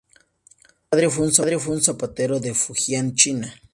[0.89, 3.53] Su padre fue un zapatero de Fujian, China.